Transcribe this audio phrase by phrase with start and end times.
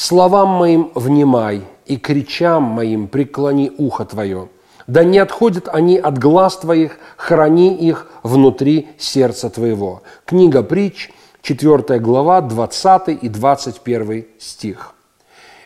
[0.00, 4.48] словам моим внимай, и кричам моим преклони ухо твое.
[4.86, 10.02] Да не отходят они от глаз твоих, храни их внутри сердца твоего.
[10.24, 11.10] Книга притч,
[11.42, 14.94] 4 глава, 20 и 21 стих.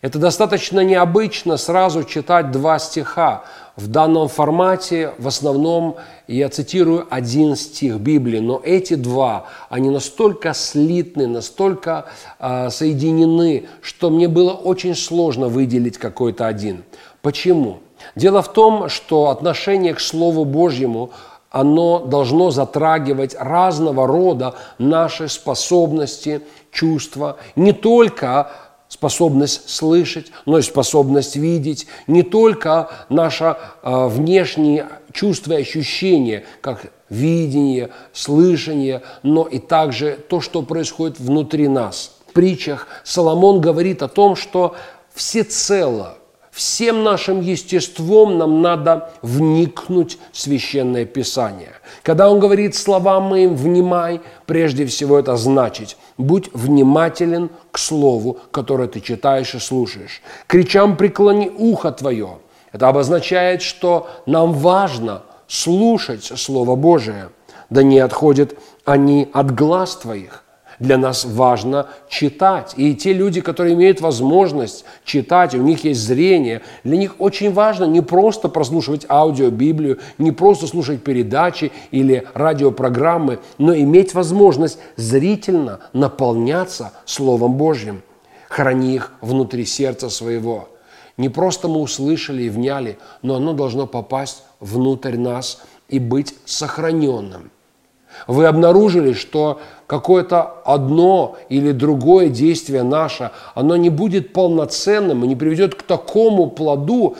[0.00, 3.44] Это достаточно необычно сразу читать два стиха.
[3.74, 5.96] В данном формате в основном
[6.28, 12.04] я цитирую один стих Библии, но эти два, они настолько слитны, настолько
[12.38, 16.84] э, соединены, что мне было очень сложно выделить какой-то один.
[17.22, 17.78] Почему?
[18.14, 21.10] Дело в том, что отношение к Слову Божьему
[21.48, 28.50] оно должно затрагивать разного рода наши способности, чувства, не только
[28.92, 36.92] способность слышать, но и способность видеть, не только наше э, внешние чувства и ощущения, как
[37.08, 42.18] видение, слышание, но и также то, что происходит внутри нас.
[42.28, 44.76] В притчах Соломон говорит о том, что
[45.14, 46.18] всецело
[46.50, 51.72] всем нашим естеством нам надо вникнуть в Священное Писание.
[52.02, 58.88] Когда он говорит словам моим «внимай», прежде всего это значит «будь внимателен к слову, которое
[58.88, 60.22] ты читаешь и слушаешь».
[60.46, 62.38] «Кричам преклони ухо твое».
[62.72, 67.28] Это обозначает, что нам важно слушать Слово Божие,
[67.68, 70.44] да не отходят они от глаз твоих–
[70.82, 72.74] для нас важно читать.
[72.76, 77.84] И те люди, которые имеют возможность читать, у них есть зрение, для них очень важно
[77.84, 85.80] не просто прослушивать аудио, Библию, не просто слушать передачи или радиопрограммы, но иметь возможность зрительно
[85.92, 88.02] наполняться Словом Божьим.
[88.48, 90.68] Храни их внутри сердца своего.
[91.16, 97.50] Не просто мы услышали и вняли, но оно должно попасть внутрь нас и быть сохраненным.
[98.26, 105.36] Вы обнаружили, что какое-то одно или другое действие наше, оно не будет полноценным и не
[105.36, 107.16] приведет к такому плоду,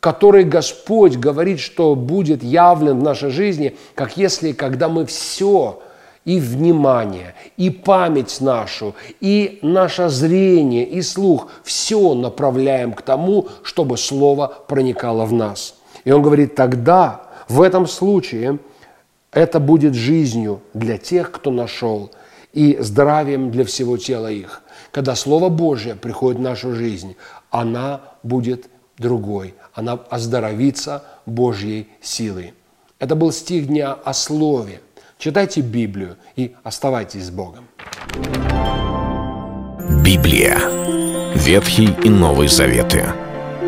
[0.00, 5.80] который Господь говорит, что будет явлен в нашей жизни, как если, когда мы все
[6.24, 13.96] и внимание, и память нашу, и наше зрение, и слух, все направляем к тому, чтобы
[13.96, 15.76] Слово проникало в нас.
[16.04, 18.58] И он говорит, тогда, в этом случае–
[19.32, 22.10] это будет жизнью для тех, кто нашел,
[22.52, 24.62] и здравием для всего тела их.
[24.90, 27.16] Когда Слово Божье приходит в нашу жизнь,
[27.50, 32.54] она будет другой, она оздоровится Божьей силой.
[32.98, 34.80] Это был стих дня о Слове.
[35.18, 37.68] Читайте Библию и оставайтесь с Богом.
[40.02, 40.58] Библия.
[41.34, 43.25] Ветхий и Новый Заветы.